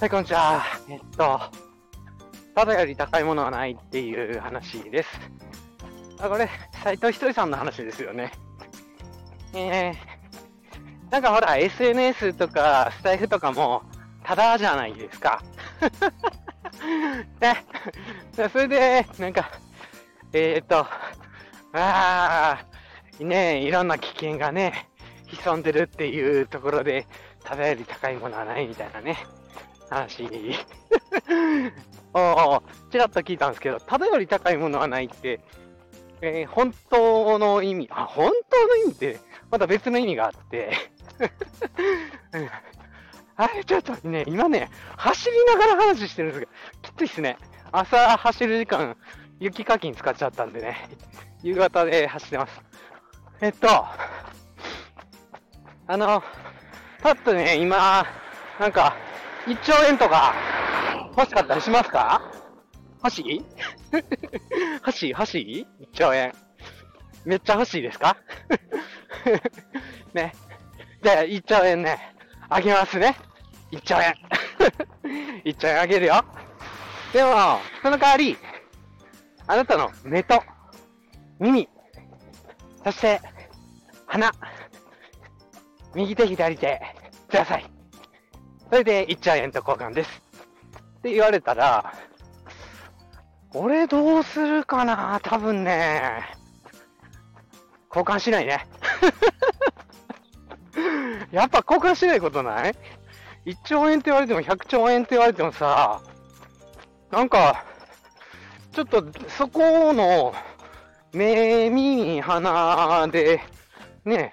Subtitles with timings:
[0.00, 0.62] はい、こんにちは。
[0.88, 1.40] えっと、
[2.54, 5.08] ただより高いものはないっていう話です。
[6.18, 6.50] あ、これ、
[6.82, 8.32] 斎藤ひとりさんの話ですよね。
[9.54, 13.82] えー、なんかほら、SNS とかスタイフとかも、
[14.24, 15.42] ただじゃないですか。
[17.40, 17.64] ね。
[18.52, 19.48] それで、なんか、
[20.32, 20.80] えー、っと、
[21.72, 22.58] あ
[23.22, 24.88] あ、ねいろんな危険がね、
[25.28, 27.06] 潜んでるっていうところで、
[27.44, 29.16] ただより高いものはないみたいなね、
[29.90, 30.24] 話
[32.14, 35.40] を、ちらっと聞いたんですけど、ただより高いものはないって、
[36.20, 39.18] えー、本当の意味、あ、本当の意味って、
[39.50, 40.72] また別の意味があって
[43.36, 46.46] あれ、ちょっとね、今ね、走りながら話してるんですが、
[46.82, 47.36] きついっすね。
[47.72, 48.96] 朝走る時間、
[49.40, 50.88] 雪かきに使っちゃったんでね、
[51.42, 52.62] 夕方で走ってます。
[53.40, 53.68] えっと、
[55.86, 56.22] あの、
[57.02, 58.06] パッとね、今、
[58.58, 58.96] なんか、
[59.46, 60.34] 1兆円とか
[61.16, 62.22] 欲しかったりしますか？
[63.02, 63.44] 欲しい？
[64.86, 65.10] 欲しい？
[65.10, 66.32] 欲しい ?1 兆円。
[67.24, 68.16] めっちゃ欲しいですか？
[70.14, 70.32] ね。
[71.02, 72.14] じゃあ、1兆円ね、
[72.48, 73.16] あげますね。
[73.72, 74.14] 1兆円。
[75.44, 76.24] 1兆円あげるよ。
[77.12, 78.38] でも、その代わり、
[79.46, 80.42] あなたの目と
[81.38, 81.68] 耳、
[82.82, 83.20] そして
[84.06, 84.32] 鼻、
[85.94, 86.80] 右手左手
[87.28, 87.73] ください。
[88.74, 90.10] それで1兆円と交換です。
[90.98, 91.94] って言われたら、
[93.52, 96.24] 俺どうするかな多分ね、
[97.88, 98.66] 交換しないね。
[101.30, 102.74] やっぱ交換しないことない
[103.46, 106.00] ?1 兆円って言われても100兆円って言われてもさ、
[107.12, 107.64] なんか、
[108.72, 110.34] ちょっとそこの
[111.12, 113.40] 目、耳、鼻で、
[114.04, 114.32] ね、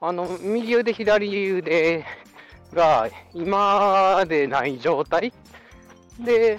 [0.00, 2.04] あの、右腕、左腕
[2.72, 5.32] が今でない状態
[6.20, 6.58] で、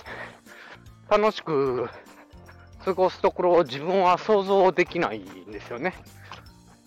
[1.10, 1.90] 楽しく
[2.84, 5.94] 過ごすところを自分は想像できないんですよね。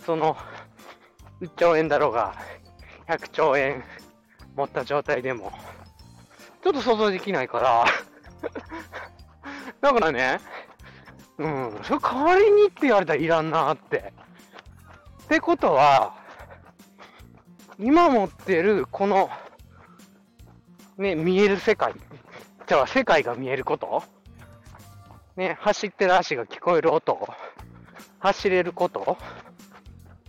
[0.05, 0.37] その、
[1.41, 2.35] 1兆円だろうが、
[3.09, 3.83] 100兆円
[4.57, 5.53] 持った状態でも、
[6.63, 7.85] ちょっと想像できないから
[9.81, 10.41] だからね、
[11.39, 14.13] うん、それ代わりにって言われたらいらんなって。
[15.25, 16.20] ってことは、
[17.83, 19.31] 今持ってるこの、
[20.99, 21.95] ね、見える世界。
[22.67, 24.03] じゃあ世界が見えること？
[25.35, 27.19] ね、走ってる足が聞こえる音？
[28.19, 29.17] 走れること？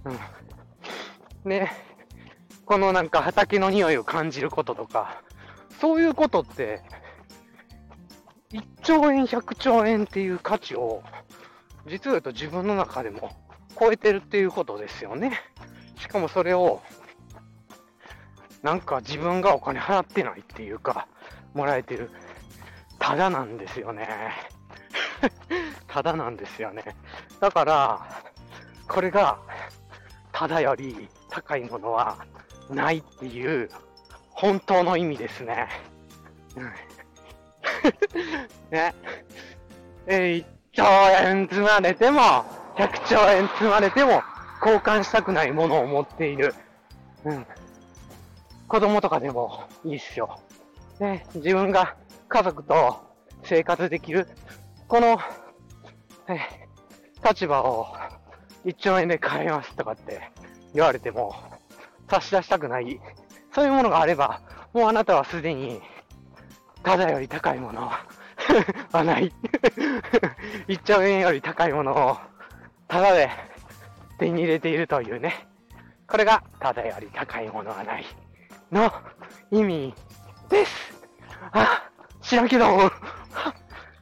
[0.05, 1.49] うん。
[1.49, 1.73] ね、
[2.65, 5.21] このなんか畑の匂いを感じることとか、
[5.81, 6.81] そういうことって、
[8.53, 11.03] 1兆円、100兆円っていう価値を、
[11.85, 13.35] 実を言うと自分の中でも
[13.77, 15.41] 超えてるっていうことですよね。
[15.99, 16.81] しかもそれを、
[18.63, 21.07] なんか自分がお金払ってないっていうか、
[21.53, 22.09] もらえてる。
[22.99, 24.07] ただなんですよね。
[25.87, 26.83] ただなんですよね。
[27.39, 27.99] だから、
[28.87, 29.39] これが、
[30.31, 32.25] ただより高いものは
[32.69, 33.69] ないっていう、
[34.29, 35.67] 本当の意味ですね。
[38.69, 38.93] ね。
[40.07, 40.83] え1兆
[41.23, 42.21] 円積まれても、
[42.75, 44.21] 100兆円積まれても、
[44.61, 46.53] 交換したくないものを持っている。
[47.25, 47.45] うん。
[48.71, 50.39] 子供とかでもいいっすよ。
[51.01, 51.97] ね、自分が
[52.29, 53.01] 家族と
[53.43, 54.29] 生活できる、
[54.87, 55.19] この、
[56.29, 56.39] え
[57.21, 57.87] 立場を
[58.63, 60.31] 1兆円で買えますとかって
[60.73, 61.35] 言われても、
[62.09, 62.97] 差し出したくない。
[63.53, 64.39] そういうものがあれば、
[64.71, 65.81] もうあなたはすでに
[66.81, 67.91] ただより高いもの
[68.93, 69.33] はない
[70.69, 72.17] 1兆円より高いものを
[72.87, 73.29] ただで
[74.17, 75.45] 手に入れているというね。
[76.07, 78.05] これがただより高いものはない
[78.71, 78.91] の
[79.51, 79.93] 意味
[80.49, 80.71] です。
[81.51, 81.89] あ、
[82.21, 82.65] 知らんけど、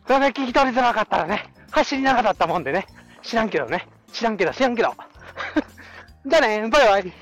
[0.07, 2.85] それ聞き取りづらかったらね、走り長かったもんでね、
[3.22, 4.94] 知らんけどね、知らんけど知らんけど。
[6.26, 7.14] じゃあね、バイバイ。